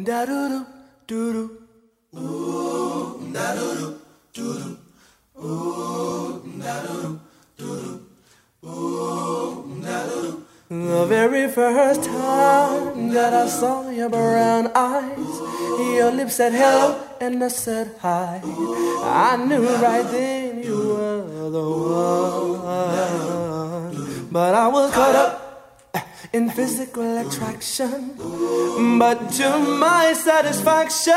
da 0.00 0.24
do 0.24 0.48
do 0.48 0.64
do 1.06 1.32
do. 1.32 1.44
Ooh, 2.18 3.20
da 3.32 3.54
do 3.54 3.74
do 3.76 4.00
do 4.32 4.54
do. 4.58 4.78
Ooh, 5.38 6.42
da 6.58 6.80
do 6.82 6.94
do 7.02 7.20
do 7.58 7.66
do. 7.82 8.68
Ooh, 8.68 9.80
da 9.84 10.06
do 10.08 10.18
do. 10.22 10.88
The 10.88 11.04
very 11.06 11.48
first 11.48 12.04
time 12.04 13.10
that 13.12 13.34
I 13.34 13.46
saw 13.46 13.90
your 13.90 14.08
brown 14.08 14.70
eyes, 14.74 15.40
your 15.98 16.10
lips 16.10 16.36
said 16.36 16.52
hello 16.52 16.98
and 17.20 17.44
I 17.44 17.48
said 17.48 17.94
hi. 18.00 18.40
I 18.42 19.36
knew 19.36 19.66
right 19.76 20.08
then 20.10 20.62
you 20.62 20.78
were 20.96 21.50
the 21.50 21.70
one. 22.64 24.28
But 24.32 24.54
I 24.54 24.68
was 24.68 24.90
caught 24.92 25.14
up 25.14 25.41
in 26.32 26.48
physical 26.50 27.18
attraction. 27.18 28.14
But 28.98 29.30
to 29.32 29.58
my 29.58 30.14
satisfaction, 30.14 31.12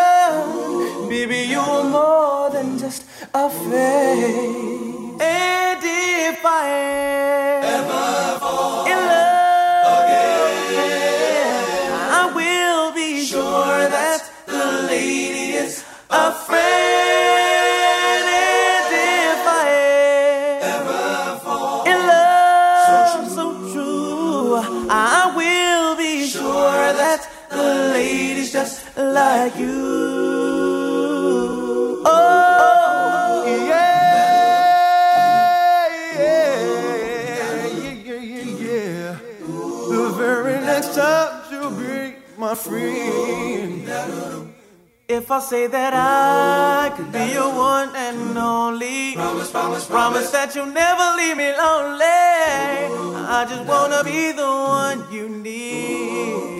baby, 1.09 1.48
you're 1.49 1.84
more 1.84 2.49
than 2.52 2.77
just 2.77 3.05
a 3.34 3.49
face. 3.49 5.16
And 5.22 5.80
if 5.81 6.45
I 6.45 6.67
ever 7.63 8.39
fall 8.39 8.86
in 8.86 8.98
love 8.98 10.05
again, 10.67 11.94
I 12.22 12.31
will 12.36 12.91
be 12.94 13.25
sure 13.25 13.89
that 13.97 14.22
the 14.45 14.88
lady 14.89 15.55
is 15.55 15.84
a 16.09 16.31
friend. 16.34 16.64
Like 28.97 29.57
you. 29.57 29.73
Oh, 32.05 33.43
yeah, 33.45 33.65
yeah, 36.15 37.67
yeah, 37.67 38.19
yeah, 38.19 38.43
yeah. 38.66 39.17
The 39.89 40.13
very 40.17 40.59
next 40.61 40.95
time 40.95 41.43
you'll 41.51 41.71
be 41.71 42.16
my 42.38 42.55
friend. 42.55 43.83
If 45.07 45.29
I 45.29 45.39
say 45.39 45.67
that 45.67 45.93
I 45.93 46.89
could 46.95 47.11
be 47.11 47.33
your 47.33 47.53
one 47.55 47.95
and 47.95 48.35
only, 48.38 49.13
promise, 49.13 49.51
promise, 49.51 49.85
promise 49.85 50.31
that 50.31 50.55
you'll 50.55 50.66
never 50.66 51.16
leave 51.16 51.38
me 51.38 51.53
lonely. 51.55 52.01
I 53.27 53.45
just 53.47 53.66
wanna 53.66 54.03
be 54.03 54.31
the 54.31 54.47
one 54.47 55.05
you 55.13 55.29
need. 55.29 56.55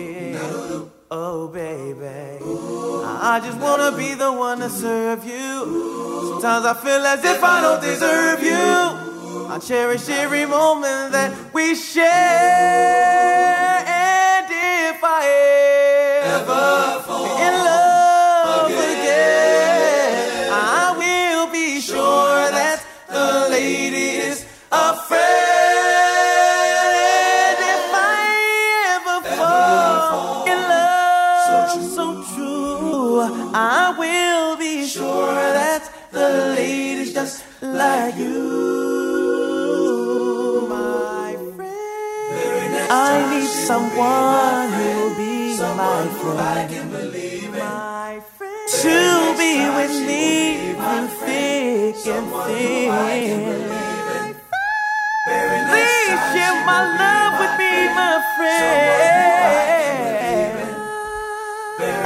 Oh, 1.08 1.46
baby. 1.46 2.42
I 2.44 3.40
just 3.40 3.58
wanna 3.58 3.96
be 3.96 4.14
the 4.14 4.32
one 4.32 4.58
to 4.58 4.68
serve 4.68 5.24
you. 5.24 6.30
Sometimes 6.30 6.66
I 6.66 6.74
feel 6.74 7.06
as 7.06 7.24
if 7.24 7.44
I 7.44 7.60
don't 7.60 7.80
deserve 7.80 8.42
you. 8.42 9.46
I 9.48 9.58
cherish 9.60 10.08
every 10.08 10.46
moment 10.46 11.12
that 11.12 11.32
we 11.54 11.76
share. 11.76 12.04
And 13.86 14.46
if 14.50 14.98
I 15.04 15.26
ever 16.24 17.02
fall 17.06 17.24
in 17.24 17.54
love 17.64 17.75
sure 34.96 35.44
that 35.60 35.82
the 36.10 36.28
lady's 36.56 37.12
just 37.12 37.44
like 37.60 38.16
you, 38.16 39.46
my 40.70 41.36
friend. 41.56 42.72
I 42.90 43.12
need 43.32 43.50
someone 43.68 44.68
who'll 44.76 45.14
be 45.20 45.36
my 45.82 46.02
friend. 46.20 46.92
My 47.52 48.20
friend. 48.36 48.68
To 48.82 48.98
be 49.40 49.54
with 49.78 49.96
me 50.08 50.24
through 50.80 51.08
thick 51.24 51.98
and 52.16 52.26
thin. 52.46 52.88
Please 55.70 56.20
share 56.32 56.58
my 56.70 56.80
love 57.02 57.34
with 57.42 57.54
me, 57.60 57.72
my 58.00 58.14
friend. 58.36 59.36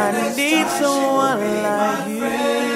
I 0.03 0.09
need 0.37 0.67
someone 0.81 1.41
like 1.63 2.05
you. 2.09 2.70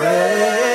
Friend. 0.00 0.69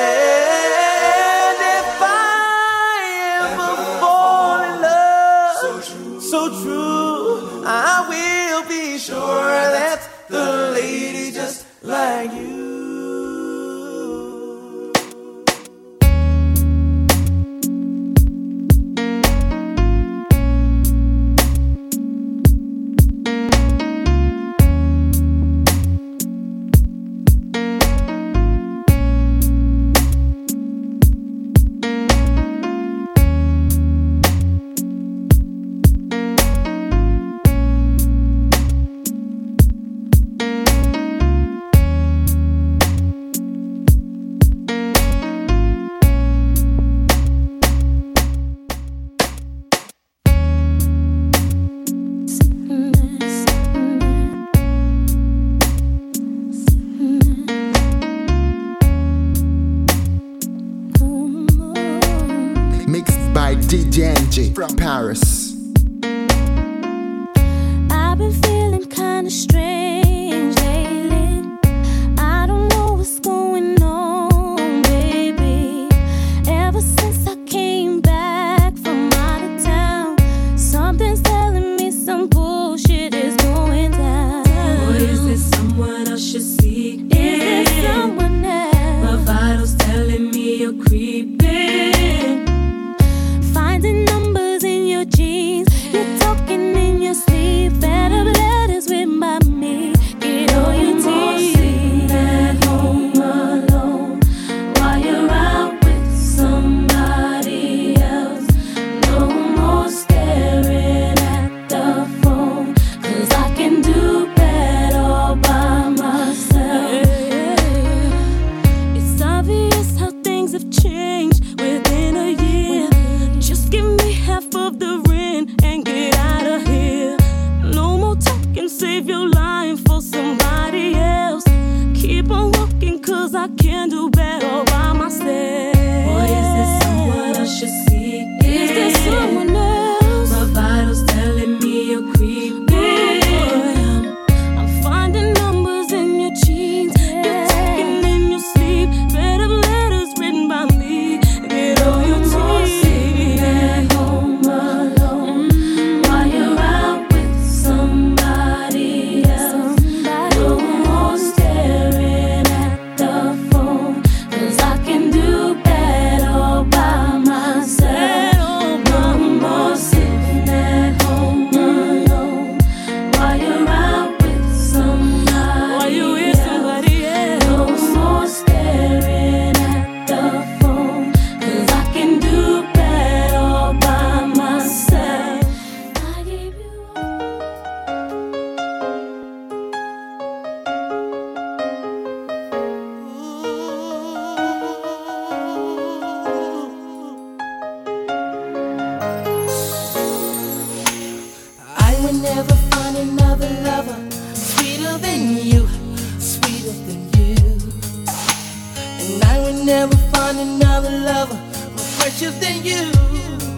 precious 212.17 212.39
than 212.39 212.63
you, 212.63 212.85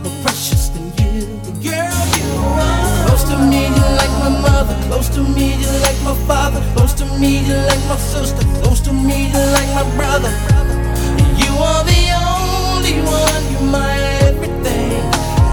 more 0.01 0.23
precious 0.23 0.69
than 0.69 0.85
you. 0.97 1.27
Girl 1.61 2.01
you 2.17 2.29
are. 2.57 3.05
Close 3.05 3.23
to 3.25 3.37
me, 3.37 3.67
You're 3.67 3.95
like 4.01 4.09
my 4.17 4.29
mother. 4.41 4.75
Close 4.87 5.09
to 5.09 5.21
me, 5.21 5.53
You're 5.61 5.79
like 5.81 6.01
my 6.01 6.15
father. 6.25 6.59
Close 6.73 6.93
to 6.95 7.05
me, 7.19 7.45
You're 7.45 7.61
like 7.67 7.83
my 7.85 7.97
sister. 7.97 8.41
Close 8.63 8.81
to 8.81 8.93
me, 8.93 9.29
You're 9.29 9.51
like 9.51 9.69
my 9.75 9.85
brother. 9.95 10.29
And 11.21 11.37
you 11.37 11.53
are 11.69 11.83
the 11.85 12.03
only 12.17 12.97
one. 13.05 13.43
You're 13.51 13.69
my 13.69 13.93
everything. 14.25 15.05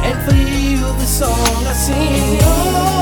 And 0.09 0.17
for 0.25 0.35
you, 0.35 0.81
the 0.81 1.05
song 1.05 1.67
I 1.67 1.75
sing. 1.75 2.39
Oh. 2.41 2.94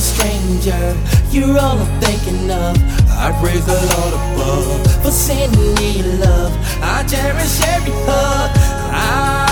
a 0.00 0.02
stranger. 0.02 0.96
You're 1.30 1.58
all 1.58 1.78
I'm 1.78 2.00
thinking 2.00 2.50
of. 2.50 2.76
I 3.10 3.36
praise 3.40 3.64
the 3.66 3.78
Lord 3.92 4.14
above 4.14 5.02
For 5.02 5.10
sending 5.10 5.74
me 5.74 6.02
love. 6.24 6.52
I 6.82 7.04
cherish 7.06 7.60
every 7.74 7.92
hug 8.06 8.50
I 8.92 9.49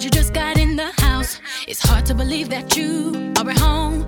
Said 0.00 0.04
you 0.04 0.10
just 0.18 0.32
got 0.32 0.56
in 0.56 0.76
the 0.76 0.90
house. 1.02 1.40
It's 1.68 1.82
hard 1.86 2.06
to 2.06 2.14
believe 2.14 2.48
that 2.48 2.74
you 2.74 3.34
are 3.36 3.50
at 3.50 3.58
home 3.58 4.06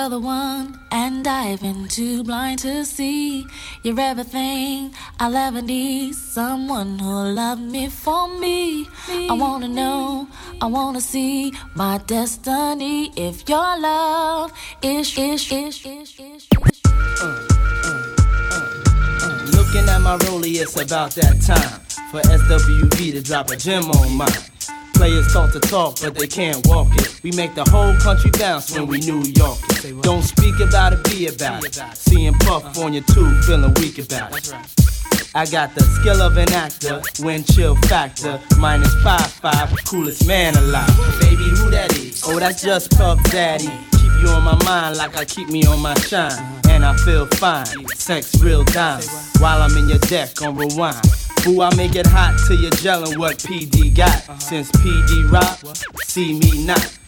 you're 0.00 0.08
the 0.08 0.18
one 0.18 0.78
and 0.90 1.26
I've 1.26 1.60
been 1.60 1.86
too 1.86 2.24
blind 2.24 2.60
to 2.60 2.86
see 2.86 3.46
you're 3.82 4.00
everything 4.00 4.94
I'll 5.18 5.36
ever 5.36 5.60
need? 5.60 6.14
Someone 6.14 6.98
who'll 6.98 7.34
love 7.34 7.60
me 7.60 7.88
for 7.88 8.26
me. 8.38 8.86
I 9.08 9.32
wanna 9.32 9.68
know, 9.68 10.26
I 10.60 10.66
wanna 10.66 11.02
see 11.02 11.52
my 11.74 11.98
destiny. 12.06 13.12
If 13.14 13.46
your 13.46 13.78
love 13.78 14.52
is, 14.80 15.18
is, 15.18 15.52
is, 15.52 15.84
is, 15.84 16.18
is, 16.18 16.48
Looking 19.56 19.86
at 19.94 20.00
my 20.00 20.16
rollie, 20.22 20.62
it's 20.62 20.80
about 20.80 21.10
that 21.20 21.36
time 21.42 21.80
for 22.10 22.20
SWV 22.38 23.12
to 23.12 23.22
drop 23.22 23.50
a 23.50 23.56
gem 23.56 23.90
on 23.90 24.16
mine. 24.16 24.59
Players 25.00 25.32
talk 25.32 25.50
to 25.52 25.60
talk, 25.60 25.96
but 26.02 26.14
they 26.14 26.26
can't 26.26 26.60
walk 26.66 26.88
it. 26.94 27.22
We 27.22 27.32
make 27.32 27.54
the 27.54 27.64
whole 27.64 27.96
country 27.96 28.30
bounce 28.32 28.70
when 28.76 28.86
we 28.86 28.98
New 28.98 29.22
York 29.34 29.56
it. 29.82 30.02
Don't 30.02 30.20
speak 30.20 30.60
about 30.60 30.92
it, 30.92 31.02
be 31.04 31.26
about 31.26 31.64
it. 31.64 31.80
Seeing 31.94 32.34
Puff 32.34 32.76
on 32.76 32.92
your 32.92 33.02
tube, 33.04 33.42
feeling 33.44 33.72
weak 33.80 33.96
about 33.98 34.36
it. 34.36 34.52
I 35.34 35.46
got 35.46 35.74
the 35.74 35.84
skill 35.84 36.20
of 36.20 36.36
an 36.36 36.52
actor, 36.52 37.00
wind 37.20 37.46
chill 37.50 37.76
factor, 37.88 38.38
minus 38.58 38.92
five 39.02 39.26
five, 39.26 39.74
coolest 39.86 40.26
man 40.26 40.54
alive. 40.54 40.94
Baby, 41.22 41.48
who 41.48 41.70
that 41.70 41.96
is? 41.96 42.22
Oh, 42.26 42.38
that's 42.38 42.60
just 42.60 42.90
Puff 42.98 43.22
Daddy. 43.30 43.72
Keep 43.92 44.12
you 44.20 44.28
on 44.28 44.44
my 44.44 44.62
mind 44.66 44.98
like 44.98 45.16
I 45.16 45.24
keep 45.24 45.48
me 45.48 45.64
on 45.64 45.80
my 45.80 45.94
shine, 45.94 46.60
and 46.68 46.84
I 46.84 46.94
feel 46.98 47.24
fine. 47.24 47.64
Sex 47.94 48.38
real 48.42 48.64
dime 48.64 49.02
while 49.38 49.62
I'm 49.62 49.74
in 49.78 49.88
your 49.88 49.98
deck 50.00 50.42
on 50.42 50.56
rewind. 50.56 51.00
Ooh, 51.46 51.62
I 51.62 51.74
make 51.74 51.96
it 51.96 52.06
hot 52.06 52.38
till 52.46 52.60
you're 52.60 52.70
gelling 52.70 53.16
what 53.16 53.38
PD 53.38 53.94
got. 53.94 54.42
Since 54.42 54.70
PD 54.72 55.30
rock, 55.32 55.58
see 56.04 56.38
me 56.38 56.66
not. 56.66 56.98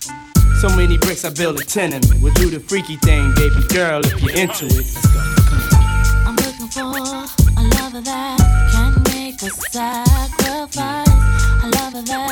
So 0.61 0.69
many 0.77 0.97
bricks, 0.97 1.25
I 1.25 1.31
build 1.31 1.61
a 1.61 1.65
tenement. 1.65 2.07
We'll 2.21 2.33
do 2.35 2.49
the 2.49 2.61
freaky 2.61 2.97
thing, 2.97 3.35
baby 3.35 3.63
girl, 3.69 4.01
if 4.05 4.23
you're 4.23 4.35
into 4.35 4.67
it. 4.67 4.87
I'm 6.25 6.37
looking 6.37 6.69
for 6.69 6.81
a 6.81 7.63
lover 7.77 8.01
that 8.01 8.39
can 8.73 9.03
make 9.13 9.43
a 9.43 9.51
sacrifice. 9.51 11.09
A 11.65 11.69
lover 11.69 12.03
that 12.03 12.32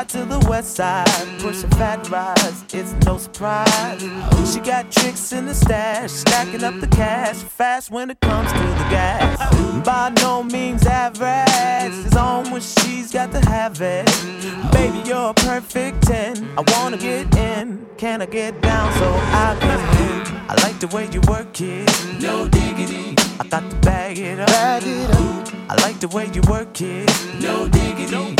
Side 0.00 0.08
to 0.08 0.24
the 0.24 0.48
west 0.48 0.76
side, 0.76 1.28
pushing 1.40 1.68
fat 1.72 2.08
rides, 2.08 2.64
it's 2.72 2.94
no 3.04 3.18
surprise. 3.18 4.00
She 4.50 4.58
got 4.60 4.90
tricks 4.90 5.30
in 5.34 5.44
the 5.44 5.54
stash, 5.54 6.10
stacking 6.10 6.64
up 6.64 6.80
the 6.80 6.86
cash, 6.86 7.36
fast 7.36 7.90
when 7.90 8.08
it 8.08 8.18
comes 8.20 8.50
to 8.50 8.58
the 8.58 8.86
gas. 8.88 9.36
By 9.84 10.08
no 10.22 10.42
means 10.42 10.86
average, 10.86 12.06
it's 12.06 12.16
on 12.16 12.50
when 12.50 12.62
she's 12.62 13.12
got 13.12 13.30
to 13.32 13.40
have 13.40 13.78
it. 13.82 14.06
Baby, 14.72 15.02
you're 15.06 15.32
a 15.32 15.34
perfect 15.34 16.00
10. 16.06 16.48
I 16.56 16.64
wanna 16.72 16.96
get 16.96 17.36
in, 17.36 17.86
can 17.98 18.22
I 18.22 18.26
get 18.26 18.58
down 18.62 18.90
so 18.94 19.06
I 19.06 19.54
can 19.60 19.80
win? 19.98 20.40
I 20.48 20.54
like 20.62 20.80
the 20.80 20.88
way 20.96 21.10
you 21.12 21.20
work 21.28 21.60
it, 21.60 21.90
no 22.22 22.48
diggity. 22.48 23.16
I 23.38 23.46
got 23.50 23.68
to 23.68 23.76
bag 23.76 24.18
it 24.18 24.40
up. 24.40 24.48
Bag 24.48 24.82
it 24.86 25.10
up, 25.10 25.48
I 25.68 25.74
like 25.82 26.00
the 26.00 26.08
way 26.08 26.30
you 26.32 26.40
work 26.48 26.80
it, 26.80 27.06
no 27.38 27.68
diggity. 27.68 28.39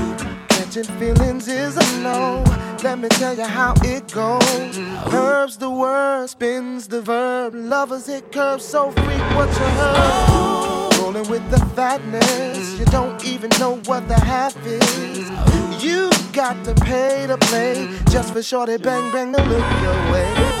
Catching 0.71 0.99
feelings 0.99 1.49
is 1.49 1.75
a 1.75 1.97
no. 1.97 2.45
Let 2.81 2.97
me 2.97 3.09
tell 3.09 3.35
you 3.35 3.43
how 3.43 3.73
it 3.83 4.09
goes. 4.13 4.77
Herbs 5.13 5.57
the 5.57 5.69
word, 5.69 6.29
spins 6.29 6.87
the 6.87 7.01
verb. 7.01 7.53
Lovers 7.53 8.07
hit 8.07 8.31
curves 8.31 8.63
so 8.63 8.89
freak 8.91 9.35
what 9.35 9.49
you 9.49 9.65
heard. 9.81 10.97
Rolling 10.97 11.29
with 11.29 11.51
the 11.51 11.59
fatness, 11.75 12.79
you 12.79 12.85
don't 12.85 13.21
even 13.25 13.49
know 13.59 13.81
what 13.85 14.07
the 14.07 14.17
half 14.17 14.55
is. 14.65 15.29
You 15.83 16.09
got 16.31 16.63
to 16.63 16.73
pay 16.73 17.27
to 17.27 17.37
play 17.37 17.89
just 18.09 18.31
for 18.31 18.41
shorty 18.41 18.77
bang 18.77 19.11
bang 19.11 19.33
to 19.33 19.43
look 19.43 19.81
your 19.81 20.11
way. 20.13 20.60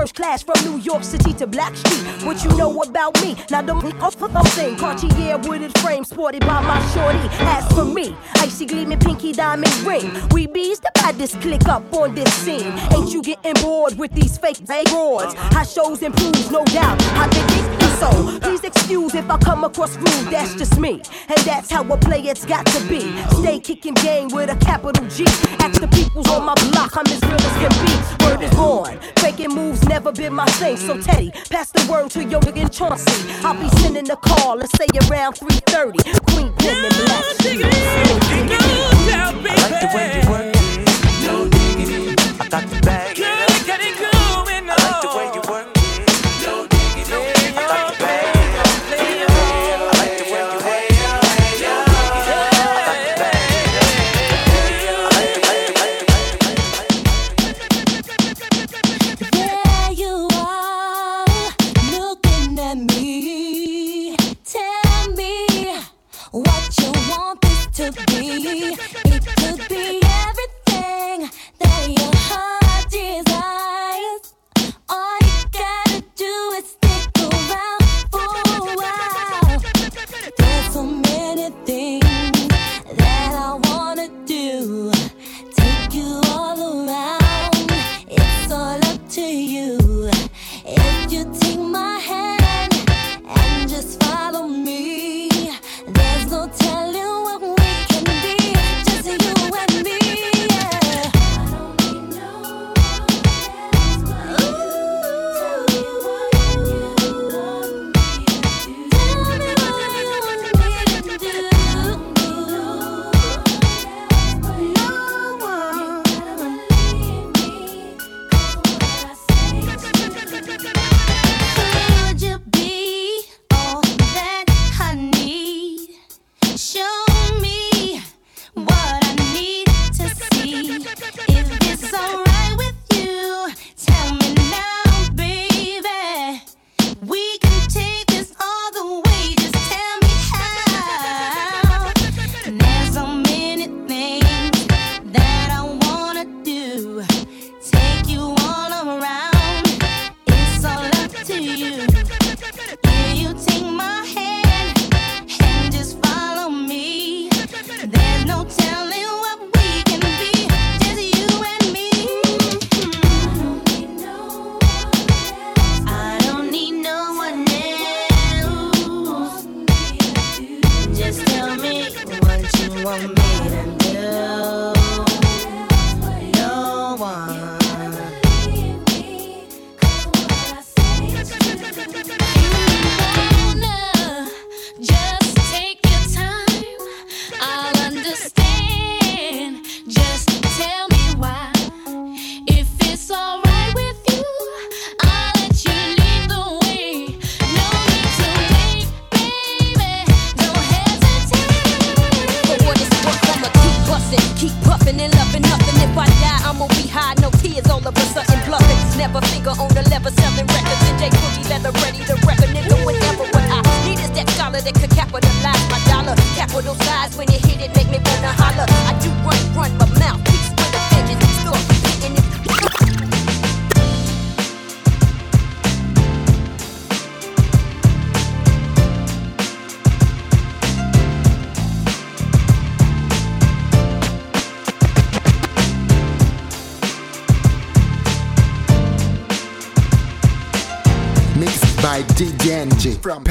First 0.00 0.14
class 0.14 0.42
from 0.42 0.54
New 0.64 0.78
York 0.78 1.04
City 1.04 1.34
to 1.34 1.46
Blackstreet. 1.46 2.24
What 2.24 2.42
you 2.42 2.48
know 2.56 2.80
about 2.80 3.20
me? 3.20 3.36
Now 3.50 3.60
the 3.60 3.74
thing, 4.60 4.76
Cartier 4.76 5.36
wooded 5.38 5.78
frame 5.80 6.04
sported 6.04 6.40
by 6.40 6.60
my 6.62 6.80
shorty. 6.94 7.18
As 7.40 7.66
for 7.74 7.84
me, 7.84 8.16
icy 8.36 8.64
gleaming 8.64 8.98
pinky 8.98 9.32
diamond 9.32 9.74
ring. 9.80 10.10
We 10.30 10.46
bees 10.46 10.80
the 10.80 10.90
baddest 10.94 11.40
click 11.42 11.68
up 11.68 11.82
on 11.92 12.14
this 12.14 12.32
scene. 12.32 12.72
Ain't 12.94 13.12
you 13.12 13.22
getting 13.22 13.62
bored 13.62 13.98
with 13.98 14.12
these 14.12 14.38
fake 14.38 14.56
fake 14.56 14.90
roars? 14.90 15.34
Uh-huh. 15.34 15.58
High 15.58 15.64
shows 15.64 16.02
improve, 16.02 16.50
no 16.50 16.64
doubt. 16.64 17.00
I've 17.14 17.30
been 17.30 17.46
thinking 17.48 17.90
so. 18.00 18.38
Please 18.40 18.64
excuse 18.64 19.14
if 19.14 19.28
I 19.30 19.36
come 19.38 19.64
across 19.64 19.96
rude, 19.96 20.32
that's 20.32 20.54
just 20.54 20.78
me. 20.78 21.02
And 21.28 21.38
that's 21.44 21.70
how 21.70 21.82
a 21.82 21.98
It's 22.24 22.46
got 22.46 22.64
to 22.66 22.80
be. 22.88 23.00
Stay 23.40 23.60
kicking 23.60 23.94
game 23.94 24.28
with 24.28 24.50
a 24.50 24.56
capital 24.64 25.06
G. 25.08 25.24
Ask 25.60 25.80
the 25.80 25.88
peoples 25.88 26.28
on 26.30 26.44
my 26.44 26.54
block, 26.70 26.96
I'm 26.96 27.06
as 27.06 27.20
real 27.22 27.34
as 27.34 27.56
can 27.60 27.74
be. 27.84 28.24
Word 28.24 28.42
is 28.42 28.54
born. 28.54 28.98
Faking 29.16 29.54
moves 29.54 29.80
never 29.90 30.12
been 30.12 30.32
my 30.32 30.46
thing. 30.62 30.76
So 30.76 31.00
Teddy, 31.00 31.32
pass 31.50 31.72
the 31.72 31.84
word 31.90 32.10
to 32.12 32.22
your 32.22 32.40
nigga 32.42 32.70
Chauncey. 32.70 33.10
I'll 33.44 33.60
be 33.60 33.68
sending 33.80 34.08
a 34.08 34.16
call, 34.16 34.56
let's 34.56 34.72
say 34.78 34.86
around 35.10 35.34
3:30. 35.34 35.98
Queen 36.30 36.52
Pen 36.58 36.84
and 36.84 36.94
Black. 36.94 37.24
I 39.42 39.56
like 39.64 39.80
the 39.82 39.88
way 39.96 40.06
you 40.14 40.22
work 40.30 40.46
it. 40.46 40.62
No 41.26 41.34
diggity. 41.48 42.14
I 42.38 42.48
got 42.48 42.64
to 42.70 42.80
bag 42.82 42.99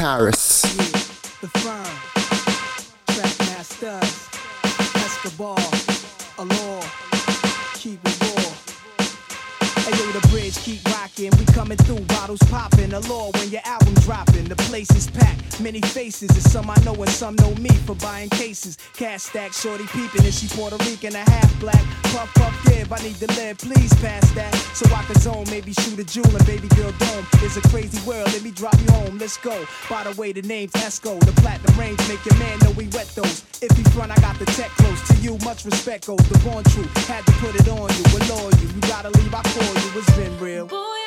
Paris. 0.00 0.39
Bottles 12.20 12.42
popping. 12.50 12.90
law 13.08 13.30
when 13.38 13.48
your 13.50 13.62
album 13.64 13.94
dropping. 14.06 14.44
The 14.44 14.56
place 14.68 14.90
is 14.90 15.10
packed, 15.10 15.60
many 15.60 15.80
faces. 15.80 16.28
And 16.30 16.42
some 16.42 16.68
I 16.68 16.76
know 16.84 16.94
and 16.94 17.08
some 17.08 17.34
know 17.36 17.54
me 17.54 17.70
for 17.86 17.94
buying 17.94 18.28
cases. 18.28 18.76
Cash 18.94 19.22
stack, 19.22 19.52
shorty 19.52 19.86
peeping. 19.86 20.24
And 20.24 20.34
she 20.34 20.46
Puerto 20.48 20.76
Rican, 20.84 21.14
a 21.14 21.24
half 21.30 21.50
black. 21.60 21.82
Puff, 22.12 22.28
puff, 22.34 22.54
give. 22.66 22.92
I 22.92 22.98
need 22.98 23.16
to 23.16 23.28
live, 23.40 23.56
please 23.58 23.92
pass 24.04 24.30
that. 24.32 24.54
So 24.74 24.84
I 24.94 25.02
can 25.04 25.18
zone, 25.20 25.46
maybe 25.50 25.72
shoot 25.72 25.98
a 25.98 26.04
jewel 26.04 26.36
and 26.36 26.46
baby 26.46 26.68
girl 26.76 26.92
dome. 26.98 27.26
It's 27.44 27.56
a 27.56 27.62
crazy 27.72 28.00
world, 28.06 28.28
let 28.34 28.42
me 28.42 28.50
drop 28.50 28.76
you 28.84 28.92
home. 28.92 29.16
Let's 29.18 29.38
go. 29.38 29.56
By 29.88 30.04
the 30.04 30.12
way, 30.20 30.32
the 30.32 30.42
name's 30.42 30.72
Esco. 30.72 31.18
The 31.20 31.32
platinum 31.40 31.78
range 31.80 32.00
make 32.08 32.22
your 32.26 32.38
man 32.38 32.58
know 32.60 32.72
we 32.72 32.88
wet 32.88 33.08
those. 33.16 33.44
If 33.62 33.72
he 33.76 33.82
front, 33.94 34.12
I 34.12 34.20
got 34.20 34.38
the 34.38 34.46
tech 34.56 34.70
close 34.76 35.00
to 35.08 35.14
you. 35.24 35.38
Much 35.44 35.64
respect 35.64 36.06
goes 36.06 36.24
the 36.28 36.38
born 36.44 36.64
truth. 36.64 36.92
Had 37.08 37.24
to 37.24 37.32
put 37.40 37.54
it 37.54 37.68
on 37.68 37.88
you, 37.96 38.04
allure 38.18 38.52
you. 38.60 38.68
You 38.68 38.80
gotta 38.92 39.08
leave, 39.08 39.32
I 39.32 39.42
call 39.42 39.72
you. 39.82 40.00
It's 40.00 40.10
been 40.16 40.38
real. 40.38 40.66
Boy, 40.66 40.99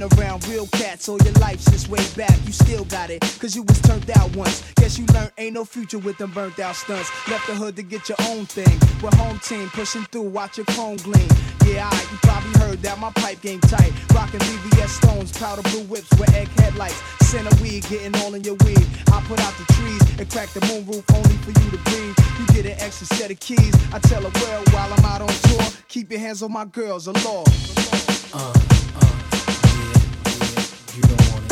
been 0.00 0.18
around 0.18 0.46
real 0.48 0.66
cats 0.68 1.08
all 1.08 1.18
your 1.18 1.32
life 1.34 1.60
since 1.60 1.88
way 1.88 2.04
back. 2.16 2.36
You 2.46 2.52
still 2.52 2.84
got 2.84 3.10
it, 3.10 3.20
cause 3.38 3.54
you 3.54 3.62
was 3.62 3.80
turned 3.82 4.10
out 4.16 4.34
once. 4.36 4.62
Guess 4.76 4.98
you 4.98 5.06
learned 5.12 5.32
ain't 5.38 5.54
no 5.54 5.64
future 5.64 5.98
with 5.98 6.16
them 6.18 6.30
burnt 6.30 6.58
out 6.58 6.76
stunts. 6.76 7.10
Left 7.28 7.46
the 7.46 7.54
hood 7.54 7.76
to 7.76 7.82
get 7.82 8.08
your 8.08 8.18
own 8.28 8.46
thing. 8.46 8.78
We're 9.02 9.14
home 9.16 9.38
team, 9.40 9.68
pushing 9.70 10.04
through, 10.04 10.30
watch 10.30 10.56
your 10.56 10.66
chrome 10.66 10.96
gleam. 10.96 11.28
Yeah, 11.66 11.88
I, 11.90 12.00
you 12.10 12.18
probably 12.22 12.60
heard 12.60 12.82
that 12.82 12.98
my 12.98 13.10
pipe 13.12 13.40
game 13.40 13.60
tight. 13.60 13.92
Rockin' 14.14 14.40
VVS 14.40 14.88
stones, 14.88 15.32
powder 15.32 15.62
blue 15.62 15.84
whips 15.84 16.10
with 16.18 16.32
egg 16.34 16.48
headlights. 16.60 17.00
Center 17.26 17.54
weed, 17.62 17.86
getting 17.88 18.14
all 18.22 18.34
in 18.34 18.42
your 18.44 18.56
weed. 18.64 18.86
I 19.12 19.20
put 19.22 19.40
out 19.40 19.54
the 19.58 19.72
trees 19.74 20.18
and 20.18 20.30
crack 20.30 20.48
the 20.50 20.64
moon 20.66 20.86
roof 20.86 21.04
only 21.14 21.36
for 21.44 21.50
you 21.50 21.70
to 21.70 21.78
breathe. 21.90 22.16
You 22.38 22.46
get 22.54 22.64
an 22.66 22.80
extra 22.80 23.06
set 23.06 23.30
of 23.30 23.40
keys. 23.40 23.74
I 23.92 23.98
tell 23.98 24.22
the 24.22 24.32
world 24.44 24.68
while 24.72 24.92
I'm 24.92 25.04
out 25.04 25.22
on 25.22 25.28
tour, 25.28 25.62
keep 25.88 26.10
your 26.10 26.20
hands 26.20 26.42
on 26.42 26.52
my 26.52 26.64
girls, 26.64 27.06
a 27.06 27.12
law. 27.12 27.44
Uh, 28.32 28.54
uh. 28.94 29.19
You 31.00 31.16
don't 31.16 31.32
want 31.32 31.44
it, 31.44 31.49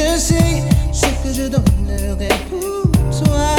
je 0.00 0.18
sais 0.18 0.62
ce 0.92 1.06
que 1.22 1.34
je 1.34 1.48
donnerai 1.48 2.28
pour 2.48 2.90
toi. 3.22 3.56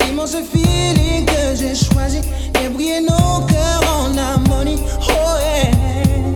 L'immense 0.00 0.36
feeling 0.52 1.24
que 1.24 1.56
j'ai 1.58 1.74
choisi 1.74 2.20
et 2.62 2.68
briller 2.68 3.00
nos 3.00 3.46
cœurs 3.46 3.82
en 3.98 4.16
harmonie. 4.16 4.80
Oh, 5.08 5.38
yeah. 5.40 6.35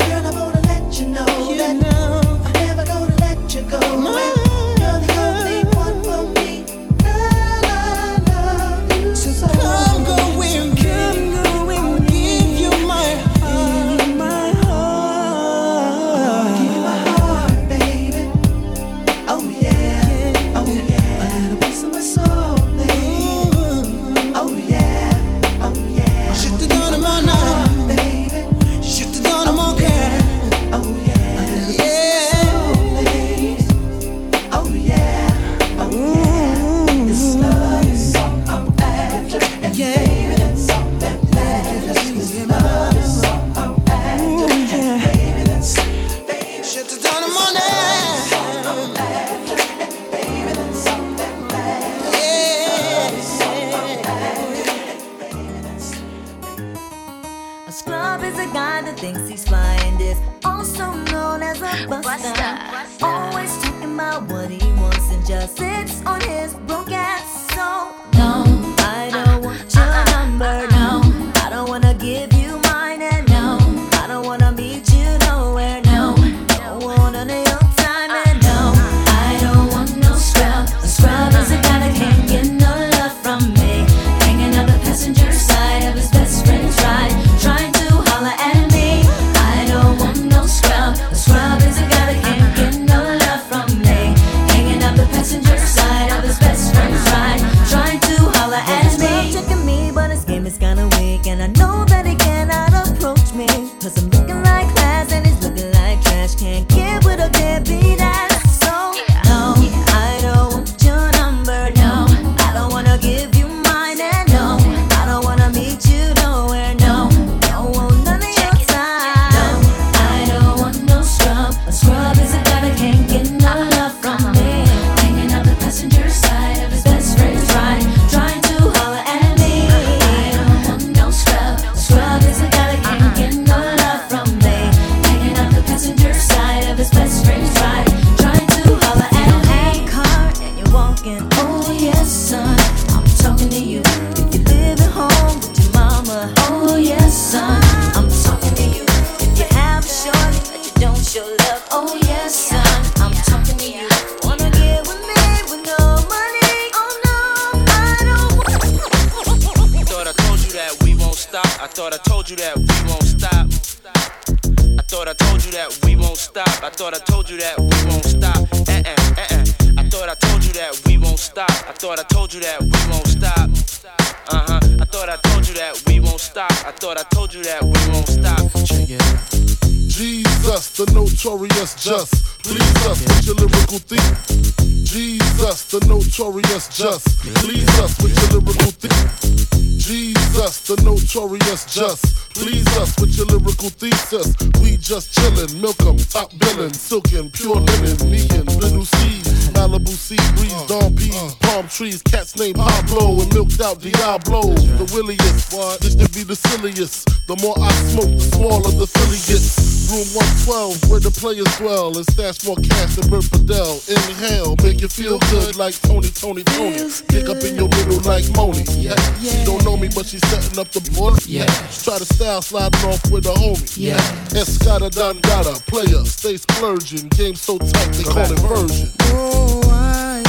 out 203.70 203.80
Diablo, 203.80 204.42
the 204.82 204.86
williest. 204.94 205.50
This 205.80 205.94
should 205.94 206.12
be 206.12 206.24
the 206.24 206.34
silliest. 206.34 207.06
The 207.26 207.36
more 207.38 207.54
I 207.58 207.70
smoke, 207.94 208.10
the 208.10 208.26
smaller 208.34 208.70
the 208.74 208.86
filly 208.86 209.20
gets. 209.30 209.70
Room 209.90 210.06
112, 210.46 210.90
where 210.90 211.00
the 211.00 211.10
players 211.10 211.50
dwell, 211.58 211.94
and 211.94 212.06
stash 212.10 212.46
more 212.46 212.58
cash 212.58 212.94
than 212.94 213.10
Bert 213.10 213.26
Padell. 213.30 213.78
Inhale, 213.86 214.54
make 214.62 214.80
you 214.80 214.88
feel 214.88 215.18
good 215.30 215.56
like 215.56 215.74
Tony, 215.82 216.10
Toni, 216.10 216.42
Tone. 216.42 216.90
Pick 217.10 217.28
up 217.30 217.42
in 217.42 217.54
your 217.54 217.70
middle 217.70 218.02
like 218.06 218.26
Moni. 218.34 218.62
Yeah. 218.74 218.94
yeah. 219.22 219.30
She 219.30 219.44
don't 219.44 219.62
know 219.64 219.76
me, 219.76 219.88
but 219.94 220.06
she's 220.06 220.22
setting 220.26 220.58
up 220.58 220.70
the 220.70 220.82
board. 220.94 221.18
Yeah. 221.26 221.46
Try 221.70 221.98
to 221.98 222.06
style, 222.06 222.42
sliding 222.42 222.82
off 222.86 223.02
with 223.10 223.26
a 223.26 223.34
homie. 223.34 223.66
Yeah. 223.78 224.02
Escada 224.34 224.90
Dondada, 224.90 225.54
player, 225.66 226.04
stay 226.06 226.36
splurging. 226.36 227.08
Game 227.14 227.34
so 227.34 227.58
tight, 227.58 227.92
they 227.94 228.04
call 228.04 228.30
it 228.30 228.38
version. 228.46 228.90
Oh, 229.14 229.62
I 229.70 230.22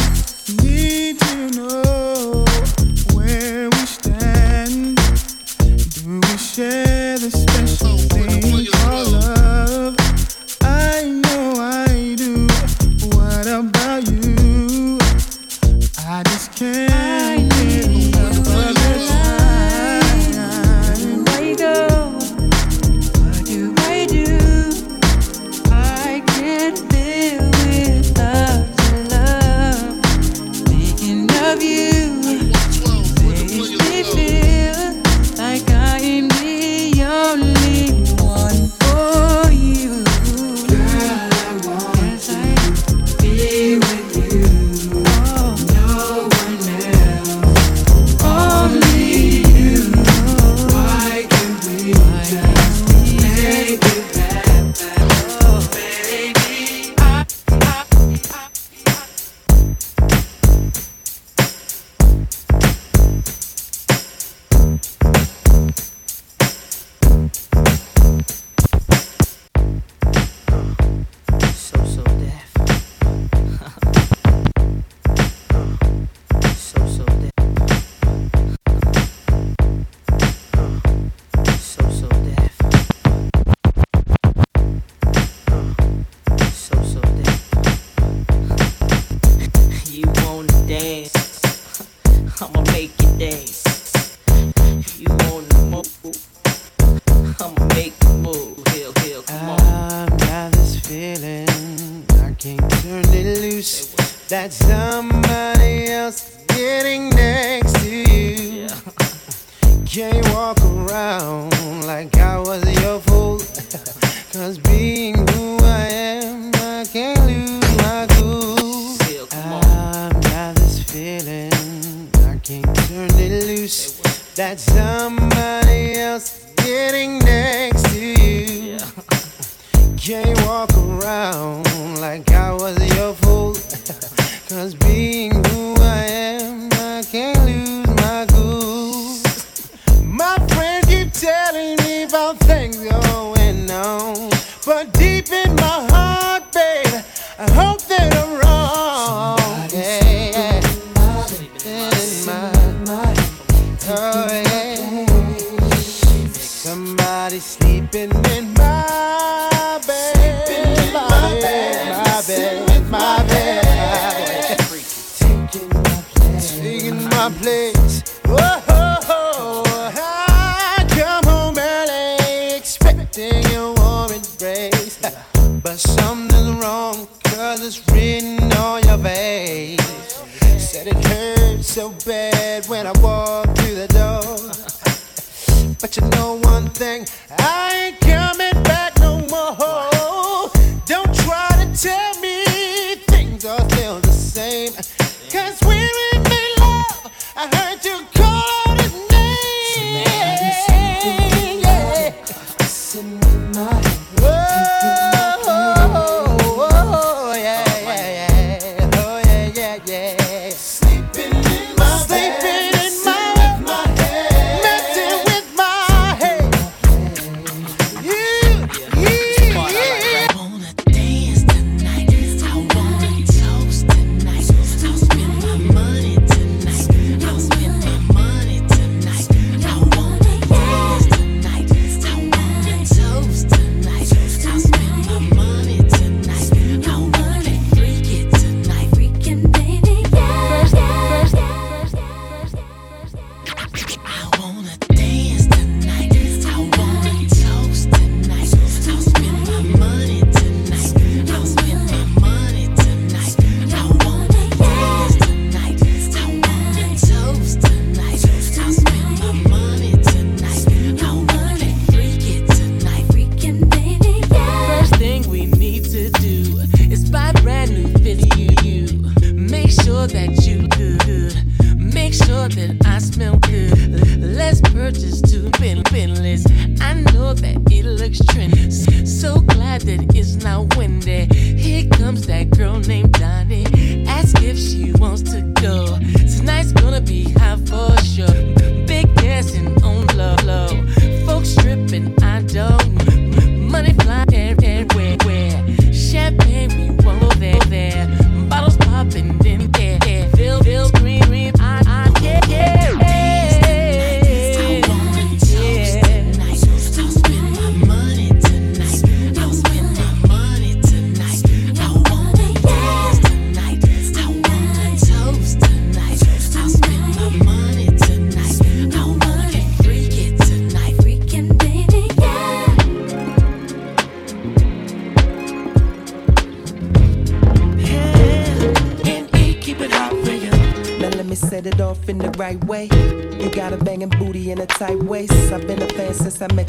need 0.62 1.20
to 1.20 1.50
know. 1.58 2.51
share 6.56 7.18
the 7.18 7.32
special 7.32 7.97
called 8.84 9.08
oh, 9.08 9.36
love. 9.38 9.95
I 10.62 11.04
know 11.06 11.54
I 11.62 12.16
do. 12.16 12.45
What 13.16 13.47
about 13.47 14.06
you? 14.12 14.97
I 16.06 16.24
just 16.24 16.54
can't. 16.54 16.91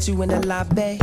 you 0.07 0.21
in 0.21 0.29
the 0.29 0.45
lobby. 0.45 0.97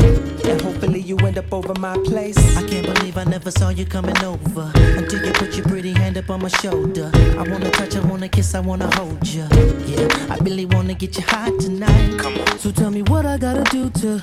And 0.48 0.60
hopefully 0.60 1.00
you 1.00 1.16
end 1.18 1.38
up 1.38 1.52
over 1.52 1.74
my 1.78 1.96
place. 2.04 2.38
I 2.56 2.66
can't 2.66 2.86
believe 2.86 3.16
I 3.16 3.24
never 3.24 3.50
saw 3.50 3.68
you 3.70 3.86
coming 3.86 4.16
over. 4.24 4.70
Until 4.74 5.24
you 5.24 5.32
put 5.32 5.54
your 5.56 5.66
pretty 5.66 5.92
hand 5.92 6.18
up 6.18 6.30
on 6.30 6.42
my 6.42 6.48
shoulder. 6.48 7.10
I 7.14 7.42
wanna 7.48 7.70
touch, 7.70 7.96
I 7.96 8.00
wanna 8.00 8.28
kiss, 8.28 8.54
I 8.54 8.60
wanna 8.60 8.94
hold 8.96 9.26
you. 9.28 9.46
Yeah, 9.86 10.08
I 10.30 10.36
really 10.42 10.66
wanna 10.66 10.94
get 10.94 11.16
you 11.16 11.24
hot 11.26 11.58
tonight. 11.60 12.18
Come 12.18 12.38
on. 12.38 12.58
So 12.58 12.70
tell 12.70 12.90
me 12.90 13.02
what 13.02 13.26
I 13.26 13.38
gotta 13.38 13.64
do 13.70 13.90
to 14.00 14.20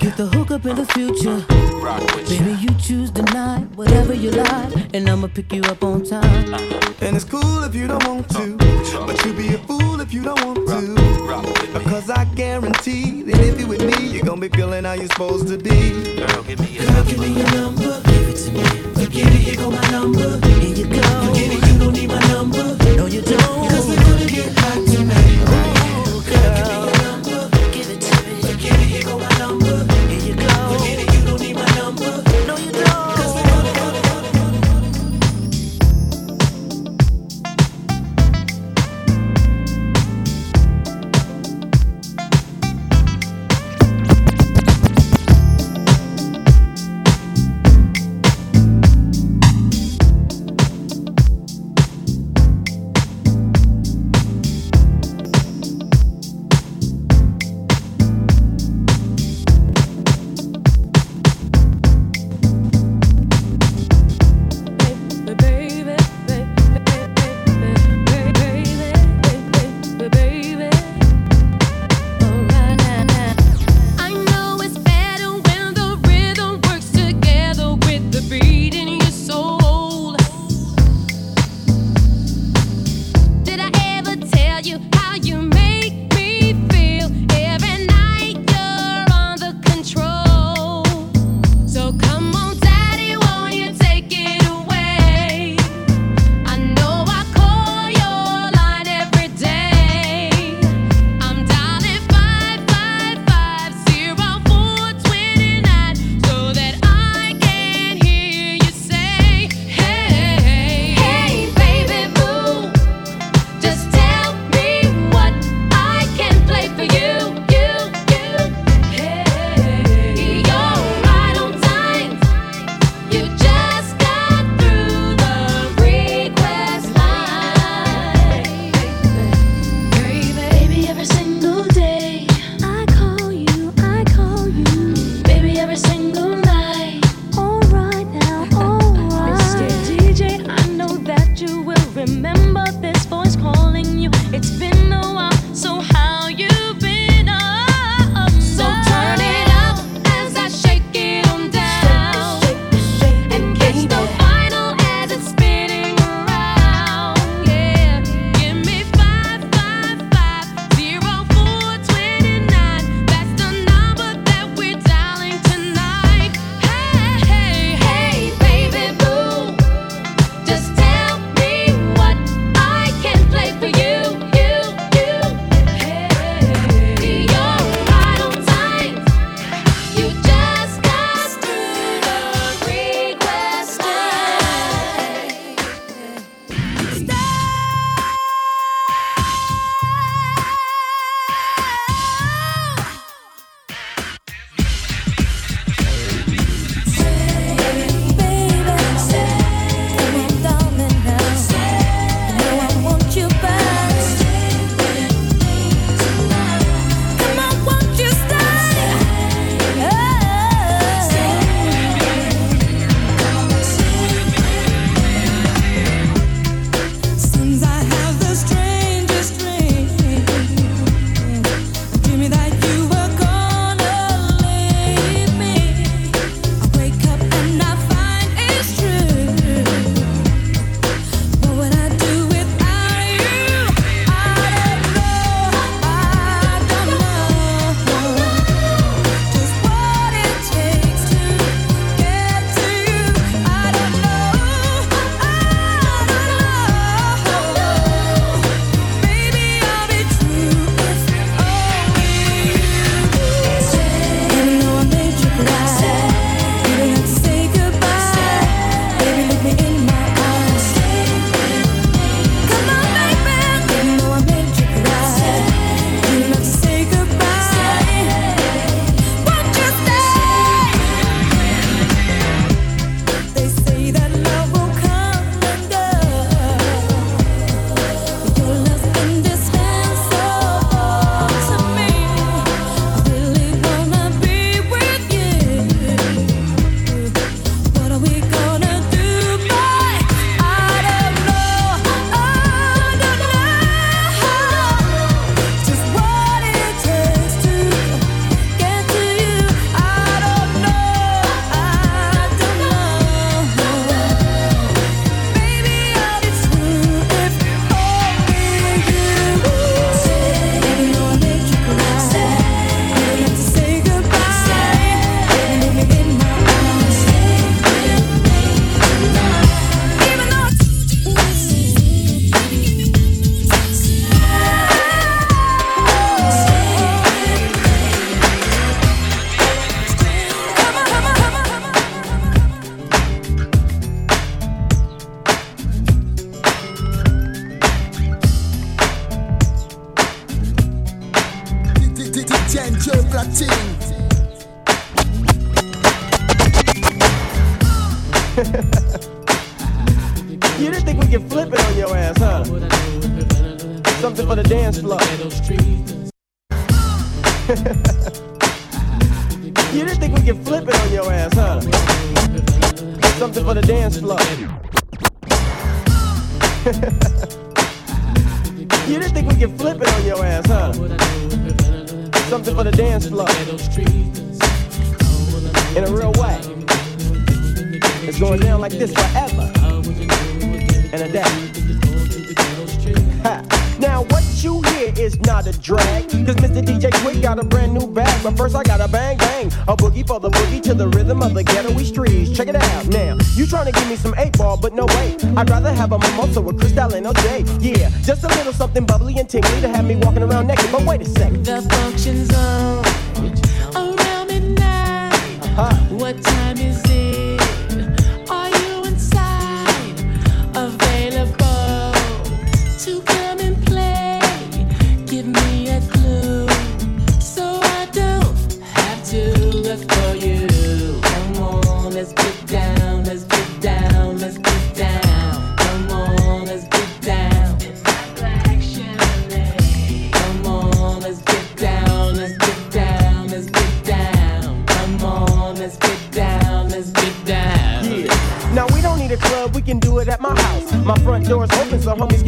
get 0.00 0.16
the 0.16 0.28
hook 0.34 0.50
up 0.50 0.66
in 0.66 0.76
the 0.76 0.86
future. 0.86 1.44
Baby, 2.28 2.52
you 2.60 2.70
choose 2.78 3.10
the 3.12 3.22
night, 3.34 3.66
whatever 3.74 4.14
you 4.14 4.30
like. 4.30 4.94
And 4.94 5.08
I'ma 5.08 5.28
pick 5.28 5.52
you 5.52 5.62
up 5.62 5.82
on 5.82 6.04
time. 6.04 6.54
Uh-huh. 6.54 6.92
And 7.00 7.16
it's 7.16 7.24
cool 7.24 7.64
if 7.64 7.74
you 7.74 7.86
don't 7.86 8.04
want 8.06 8.28
to. 8.30 8.47
you 15.00 15.06
supposed 15.08 15.48
to 15.48 15.58
be. 15.58 16.16
Girl, 16.16 16.42
give 16.44 17.18
me 17.18 17.28
your 17.32 17.50
number. 17.52 17.77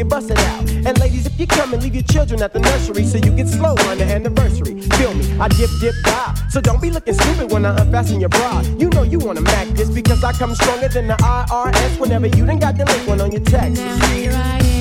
you 0.00 0.06
bust 0.06 0.30
it 0.30 0.38
out. 0.38 0.68
And 0.86 0.98
ladies, 0.98 1.26
if 1.26 1.38
you 1.38 1.46
come 1.46 1.74
and 1.74 1.82
leave 1.82 1.94
your 1.94 2.02
children 2.04 2.42
at 2.42 2.54
the 2.54 2.58
nursery 2.58 3.04
so 3.04 3.18
you 3.18 3.30
get 3.36 3.46
slow 3.46 3.74
on 3.88 3.98
the 3.98 4.04
anniversary. 4.04 4.80
Feel 4.96 5.12
me, 5.12 5.38
I 5.38 5.46
dip, 5.48 5.70
dip, 5.80 5.94
die. 6.04 6.34
So 6.48 6.60
don't 6.60 6.80
be 6.80 6.90
looking 6.90 7.14
stupid 7.14 7.52
when 7.52 7.66
I 7.66 7.76
unfasten 7.78 8.18
your 8.18 8.30
bra. 8.30 8.62
You 8.78 8.88
know 8.88 9.02
you 9.02 9.18
wanna 9.18 9.42
mac 9.42 9.68
this 9.68 9.90
because 9.90 10.24
I 10.24 10.32
come 10.32 10.54
stronger 10.54 10.88
than 10.88 11.06
the 11.06 11.16
IRS 11.16 12.00
whenever 12.00 12.26
you 12.26 12.46
done 12.46 12.58
got 12.58 12.78
the 12.78 12.86
link 12.86 13.06
one 13.06 13.20
on 13.20 13.30
your 13.30 13.42
text. 13.42 13.82
Now 13.82 14.06
here 14.06 14.32
I 14.32 14.58
am. 14.58 14.79